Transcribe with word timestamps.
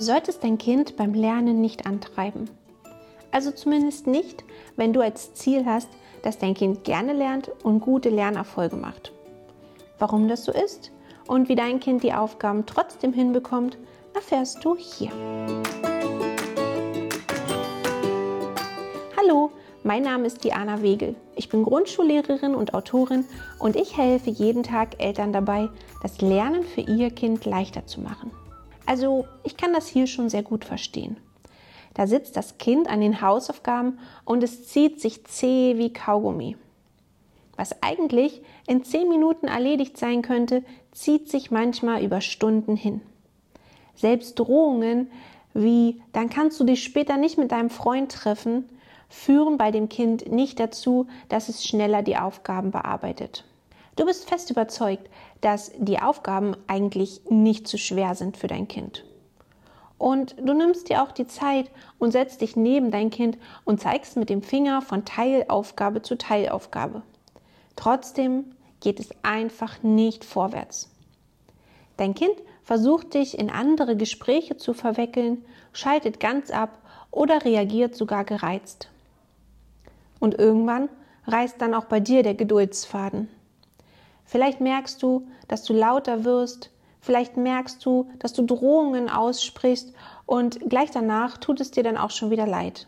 Du 0.00 0.06
solltest 0.06 0.42
dein 0.42 0.56
Kind 0.56 0.96
beim 0.96 1.12
Lernen 1.12 1.60
nicht 1.60 1.84
antreiben. 1.84 2.48
Also 3.32 3.50
zumindest 3.50 4.06
nicht, 4.06 4.44
wenn 4.76 4.94
du 4.94 5.02
als 5.02 5.34
Ziel 5.34 5.66
hast, 5.66 5.90
dass 6.22 6.38
dein 6.38 6.54
Kind 6.54 6.84
gerne 6.84 7.12
lernt 7.12 7.50
und 7.64 7.80
gute 7.80 8.08
Lernerfolge 8.08 8.76
macht. 8.76 9.12
Warum 9.98 10.26
das 10.26 10.46
so 10.46 10.52
ist 10.52 10.90
und 11.26 11.50
wie 11.50 11.54
dein 11.54 11.80
Kind 11.80 12.02
die 12.02 12.14
Aufgaben 12.14 12.64
trotzdem 12.64 13.12
hinbekommt, 13.12 13.76
erfährst 14.14 14.64
du 14.64 14.74
hier. 14.74 15.10
Hallo, 19.18 19.50
mein 19.84 20.02
Name 20.02 20.28
ist 20.28 20.42
Diana 20.42 20.80
Wegel. 20.80 21.14
Ich 21.36 21.50
bin 21.50 21.62
Grundschullehrerin 21.62 22.54
und 22.54 22.72
Autorin 22.72 23.26
und 23.58 23.76
ich 23.76 23.98
helfe 23.98 24.30
jeden 24.30 24.62
Tag 24.62 24.94
Eltern 24.96 25.34
dabei, 25.34 25.68
das 26.02 26.22
Lernen 26.22 26.62
für 26.62 26.80
ihr 26.80 27.10
Kind 27.10 27.44
leichter 27.44 27.84
zu 27.84 28.00
machen. 28.00 28.30
Also, 28.86 29.26
ich 29.44 29.56
kann 29.56 29.72
das 29.72 29.86
hier 29.88 30.06
schon 30.06 30.28
sehr 30.28 30.42
gut 30.42 30.64
verstehen. 30.64 31.16
Da 31.94 32.06
sitzt 32.06 32.36
das 32.36 32.58
Kind 32.58 32.88
an 32.88 33.00
den 33.00 33.20
Hausaufgaben 33.20 33.98
und 34.24 34.42
es 34.42 34.68
zieht 34.68 35.00
sich 35.00 35.24
zäh 35.24 35.76
wie 35.76 35.92
Kaugummi. 35.92 36.56
Was 37.56 37.82
eigentlich 37.82 38.42
in 38.66 38.84
zehn 38.84 39.08
Minuten 39.08 39.48
erledigt 39.48 39.98
sein 39.98 40.22
könnte, 40.22 40.64
zieht 40.92 41.28
sich 41.28 41.50
manchmal 41.50 42.02
über 42.02 42.20
Stunden 42.20 42.76
hin. 42.76 43.02
Selbst 43.94 44.38
Drohungen 44.38 45.10
wie 45.54 46.00
dann 46.12 46.30
kannst 46.30 46.60
du 46.60 46.64
dich 46.64 46.82
später 46.82 47.16
nicht 47.16 47.38
mit 47.38 47.52
deinem 47.52 47.70
Freund 47.70 48.12
treffen, 48.12 48.68
führen 49.08 49.58
bei 49.58 49.70
dem 49.70 49.88
Kind 49.88 50.30
nicht 50.30 50.60
dazu, 50.60 51.08
dass 51.28 51.48
es 51.48 51.64
schneller 51.64 52.02
die 52.02 52.16
Aufgaben 52.16 52.70
bearbeitet. 52.70 53.44
Du 54.00 54.06
bist 54.06 54.30
fest 54.30 54.50
überzeugt, 54.50 55.10
dass 55.42 55.72
die 55.76 56.00
Aufgaben 56.00 56.56
eigentlich 56.68 57.20
nicht 57.28 57.68
zu 57.68 57.76
schwer 57.76 58.14
sind 58.14 58.38
für 58.38 58.46
dein 58.46 58.66
Kind. 58.66 59.04
Und 59.98 60.36
du 60.38 60.54
nimmst 60.54 60.88
dir 60.88 61.02
auch 61.02 61.12
die 61.12 61.26
Zeit 61.26 61.70
und 61.98 62.12
setzt 62.12 62.40
dich 62.40 62.56
neben 62.56 62.90
dein 62.90 63.10
Kind 63.10 63.36
und 63.66 63.78
zeigst 63.78 64.16
mit 64.16 64.30
dem 64.30 64.40
Finger 64.40 64.80
von 64.80 65.04
Teilaufgabe 65.04 66.00
zu 66.00 66.16
Teilaufgabe. 66.16 67.02
Trotzdem 67.76 68.46
geht 68.80 69.00
es 69.00 69.10
einfach 69.22 69.82
nicht 69.82 70.24
vorwärts. 70.24 70.88
Dein 71.98 72.14
Kind 72.14 72.36
versucht 72.64 73.12
dich 73.12 73.38
in 73.38 73.50
andere 73.50 73.96
Gespräche 73.96 74.56
zu 74.56 74.72
verwickeln, 74.72 75.44
schaltet 75.74 76.20
ganz 76.20 76.50
ab 76.50 76.78
oder 77.10 77.44
reagiert 77.44 77.94
sogar 77.94 78.24
gereizt. 78.24 78.88
Und 80.20 80.38
irgendwann 80.38 80.88
reißt 81.26 81.60
dann 81.60 81.74
auch 81.74 81.84
bei 81.84 82.00
dir 82.00 82.22
der 82.22 82.34
Geduldsfaden. 82.34 83.28
Vielleicht 84.30 84.60
merkst 84.60 85.02
du, 85.02 85.26
dass 85.48 85.64
du 85.64 85.72
lauter 85.74 86.24
wirst, 86.24 86.70
Vielleicht 87.00 87.36
merkst 87.36 87.84
du, 87.84 88.10
dass 88.18 88.34
du 88.34 88.44
Drohungen 88.44 89.08
aussprichst 89.08 89.92
und 90.26 90.60
gleich 90.68 90.90
danach 90.90 91.38
tut 91.38 91.60
es 91.60 91.70
dir 91.70 91.82
dann 91.82 91.96
auch 91.96 92.10
schon 92.10 92.30
wieder 92.30 92.46
leid. 92.46 92.86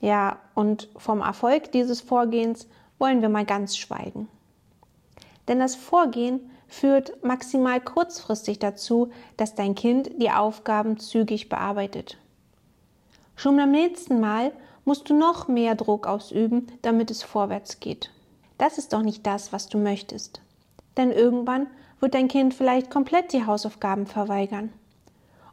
Ja, 0.00 0.38
und 0.54 0.88
vom 0.96 1.20
Erfolg 1.20 1.72
dieses 1.72 2.00
Vorgehens 2.00 2.68
wollen 2.98 3.22
wir 3.22 3.30
mal 3.30 3.46
ganz 3.46 3.76
schweigen. 3.76 4.28
Denn 5.48 5.58
das 5.58 5.74
Vorgehen 5.74 6.50
führt 6.68 7.24
maximal 7.24 7.80
kurzfristig 7.80 8.58
dazu, 8.58 9.10
dass 9.36 9.54
dein 9.54 9.74
Kind 9.74 10.10
die 10.20 10.30
Aufgaben 10.30 10.98
zügig 10.98 11.48
bearbeitet. 11.48 12.18
Schon 13.34 13.56
beim 13.56 13.70
nächsten 13.70 14.20
Mal 14.20 14.52
musst 14.84 15.08
du 15.08 15.14
noch 15.14 15.48
mehr 15.48 15.74
Druck 15.74 16.06
ausüben, 16.06 16.66
damit 16.82 17.10
es 17.10 17.22
vorwärts 17.22 17.80
geht. 17.80 18.10
Das 18.58 18.78
ist 18.78 18.92
doch 18.92 19.02
nicht 19.02 19.26
das, 19.26 19.52
was 19.52 19.68
du 19.68 19.78
möchtest. 19.78 20.42
Denn 20.96 21.10
irgendwann 21.10 21.66
wird 22.00 22.14
dein 22.14 22.28
Kind 22.28 22.54
vielleicht 22.54 22.90
komplett 22.90 23.32
die 23.32 23.46
Hausaufgaben 23.46 24.06
verweigern. 24.06 24.72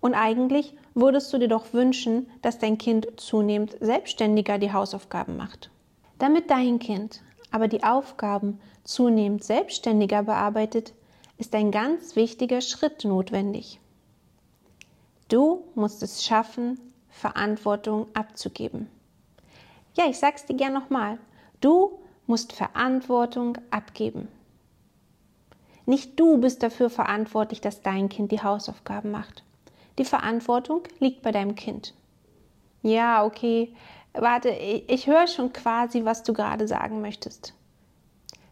Und 0.00 0.14
eigentlich 0.14 0.74
würdest 0.94 1.32
du 1.32 1.38
dir 1.38 1.48
doch 1.48 1.72
wünschen, 1.72 2.28
dass 2.42 2.58
dein 2.58 2.78
Kind 2.78 3.08
zunehmend 3.16 3.76
selbstständiger 3.80 4.58
die 4.58 4.72
Hausaufgaben 4.72 5.36
macht. 5.36 5.70
Damit 6.18 6.50
dein 6.50 6.78
Kind 6.78 7.22
aber 7.50 7.68
die 7.68 7.84
Aufgaben 7.84 8.60
zunehmend 8.84 9.44
selbstständiger 9.44 10.22
bearbeitet, 10.22 10.94
ist 11.38 11.54
ein 11.54 11.70
ganz 11.70 12.16
wichtiger 12.16 12.60
Schritt 12.60 13.04
notwendig. 13.04 13.80
Du 15.28 15.64
musst 15.74 16.02
es 16.02 16.24
schaffen, 16.24 16.78
Verantwortung 17.08 18.06
abzugeben. 18.14 18.88
Ja, 19.94 20.04
ich 20.08 20.18
sag's 20.18 20.46
dir 20.46 20.54
gern 20.54 20.74
nochmal. 20.74 21.18
Du 21.60 21.98
musst 22.26 22.52
Verantwortung 22.52 23.58
abgeben. 23.70 24.28
Nicht 25.86 26.18
du 26.18 26.38
bist 26.38 26.62
dafür 26.62 26.90
verantwortlich, 26.90 27.60
dass 27.60 27.80
dein 27.80 28.08
Kind 28.08 28.32
die 28.32 28.42
Hausaufgaben 28.42 29.12
macht. 29.12 29.44
Die 29.98 30.04
Verantwortung 30.04 30.82
liegt 30.98 31.22
bei 31.22 31.32
deinem 31.32 31.54
Kind. 31.54 31.94
Ja, 32.82 33.24
okay. 33.24 33.72
Warte, 34.12 34.50
ich 34.50 35.06
höre 35.06 35.26
schon 35.26 35.52
quasi, 35.52 36.04
was 36.04 36.22
du 36.22 36.32
gerade 36.32 36.66
sagen 36.66 37.00
möchtest. 37.00 37.54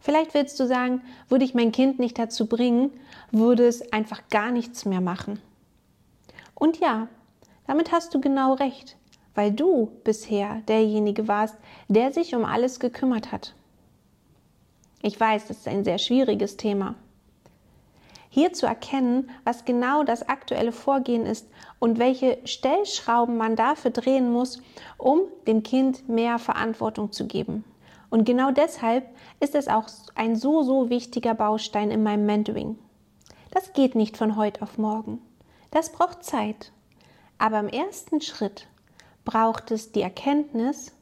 Vielleicht 0.00 0.34
willst 0.34 0.58
du 0.58 0.66
sagen, 0.66 1.00
würde 1.28 1.44
ich 1.44 1.54
mein 1.54 1.72
Kind 1.72 1.98
nicht 1.98 2.18
dazu 2.18 2.46
bringen, 2.46 2.90
würde 3.30 3.66
es 3.66 3.92
einfach 3.92 4.20
gar 4.28 4.50
nichts 4.50 4.84
mehr 4.84 5.00
machen. 5.00 5.40
Und 6.54 6.80
ja, 6.80 7.08
damit 7.66 7.92
hast 7.92 8.12
du 8.12 8.20
genau 8.20 8.54
recht, 8.54 8.96
weil 9.34 9.52
du 9.52 9.92
bisher 10.04 10.60
derjenige 10.68 11.28
warst, 11.28 11.56
der 11.88 12.12
sich 12.12 12.34
um 12.34 12.44
alles 12.44 12.80
gekümmert 12.80 13.32
hat. 13.32 13.54
Ich 15.02 15.18
weiß, 15.18 15.46
das 15.46 15.58
ist 15.58 15.68
ein 15.68 15.84
sehr 15.84 15.98
schwieriges 15.98 16.56
Thema. 16.56 16.96
Hier 18.34 18.54
zu 18.54 18.64
erkennen, 18.64 19.28
was 19.44 19.66
genau 19.66 20.04
das 20.04 20.26
aktuelle 20.26 20.72
Vorgehen 20.72 21.26
ist 21.26 21.46
und 21.78 21.98
welche 21.98 22.38
Stellschrauben 22.46 23.36
man 23.36 23.56
dafür 23.56 23.90
drehen 23.90 24.32
muss, 24.32 24.62
um 24.96 25.20
dem 25.46 25.62
Kind 25.62 26.08
mehr 26.08 26.38
Verantwortung 26.38 27.12
zu 27.12 27.26
geben. 27.26 27.62
Und 28.08 28.24
genau 28.24 28.50
deshalb 28.50 29.04
ist 29.40 29.54
es 29.54 29.68
auch 29.68 29.86
ein 30.14 30.34
so, 30.34 30.62
so 30.62 30.88
wichtiger 30.88 31.34
Baustein 31.34 31.90
in 31.90 32.02
meinem 32.02 32.24
Mentoring. 32.24 32.78
Das 33.50 33.74
geht 33.74 33.94
nicht 33.96 34.16
von 34.16 34.34
heute 34.36 34.62
auf 34.62 34.78
morgen. 34.78 35.20
Das 35.70 35.92
braucht 35.92 36.24
Zeit. 36.24 36.72
Aber 37.36 37.60
im 37.60 37.68
ersten 37.68 38.22
Schritt 38.22 38.66
braucht 39.26 39.70
es 39.70 39.92
die 39.92 40.00
Erkenntnis, 40.00 40.96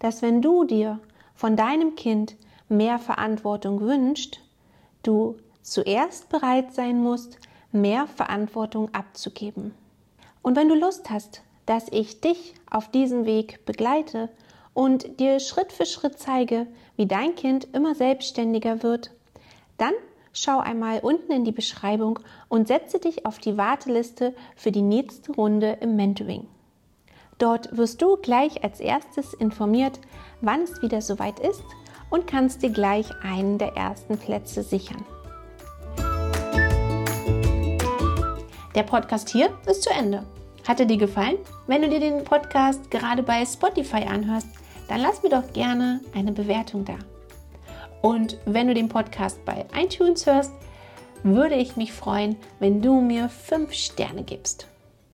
dass 0.00 0.20
wenn 0.20 0.42
du 0.42 0.64
dir 0.64 1.00
von 1.34 1.56
deinem 1.56 1.94
Kind 1.94 2.36
mehr 2.68 2.98
Verantwortung 2.98 3.80
wünscht, 3.80 4.42
du 5.02 5.38
zuerst 5.64 6.28
bereit 6.28 6.72
sein 6.72 7.02
musst, 7.02 7.38
mehr 7.72 8.06
Verantwortung 8.06 8.94
abzugeben. 8.94 9.74
Und 10.42 10.56
wenn 10.56 10.68
du 10.68 10.76
Lust 10.76 11.10
hast, 11.10 11.42
dass 11.66 11.86
ich 11.90 12.20
dich 12.20 12.54
auf 12.70 12.90
diesem 12.90 13.24
Weg 13.24 13.64
begleite 13.64 14.28
und 14.74 15.18
dir 15.18 15.40
Schritt 15.40 15.72
für 15.72 15.86
Schritt 15.86 16.18
zeige, 16.18 16.66
wie 16.96 17.06
dein 17.06 17.34
Kind 17.34 17.66
immer 17.72 17.94
selbstständiger 17.94 18.82
wird, 18.82 19.10
dann 19.78 19.94
schau 20.32 20.58
einmal 20.58 21.00
unten 21.00 21.32
in 21.32 21.44
die 21.44 21.52
Beschreibung 21.52 22.20
und 22.48 22.68
setze 22.68 22.98
dich 22.98 23.24
auf 23.24 23.38
die 23.38 23.56
Warteliste 23.56 24.34
für 24.56 24.70
die 24.70 24.82
nächste 24.82 25.32
Runde 25.32 25.78
im 25.80 25.96
Mentoring. 25.96 26.46
Dort 27.38 27.76
wirst 27.76 28.02
du 28.02 28.16
gleich 28.16 28.62
als 28.62 28.80
erstes 28.80 29.32
informiert, 29.34 29.98
wann 30.40 30.62
es 30.62 30.82
wieder 30.82 31.00
soweit 31.00 31.40
ist 31.40 31.64
und 32.10 32.26
kannst 32.26 32.62
dir 32.62 32.70
gleich 32.70 33.10
einen 33.22 33.58
der 33.58 33.76
ersten 33.76 34.18
Plätze 34.18 34.62
sichern. 34.62 35.04
Der 38.74 38.82
Podcast 38.82 39.28
hier 39.28 39.56
ist 39.66 39.84
zu 39.84 39.90
Ende. 39.90 40.24
Hat 40.66 40.80
er 40.80 40.86
dir 40.86 40.96
gefallen? 40.96 41.38
Wenn 41.68 41.82
du 41.82 41.88
dir 41.88 42.00
den 42.00 42.24
Podcast 42.24 42.90
gerade 42.90 43.22
bei 43.22 43.46
Spotify 43.46 44.02
anhörst, 44.02 44.48
dann 44.88 45.00
lass 45.00 45.22
mir 45.22 45.28
doch 45.28 45.52
gerne 45.52 46.00
eine 46.12 46.32
Bewertung 46.32 46.84
da. 46.84 46.96
Und 48.02 48.36
wenn 48.46 48.66
du 48.66 48.74
den 48.74 48.88
Podcast 48.88 49.44
bei 49.44 49.64
iTunes 49.80 50.26
hörst, 50.26 50.52
würde 51.22 51.54
ich 51.54 51.76
mich 51.76 51.92
freuen, 51.92 52.34
wenn 52.58 52.82
du 52.82 53.00
mir 53.00 53.28
5 53.28 53.72
Sterne 53.72 54.24
gibst. 54.24 54.66